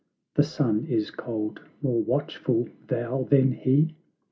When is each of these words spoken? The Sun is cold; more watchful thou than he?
The 0.33 0.41
Sun 0.41 0.87
is 0.89 1.11
cold; 1.11 1.59
more 1.83 2.01
watchful 2.01 2.67
thou 2.87 3.21
than 3.29 3.51
he? 3.51 3.93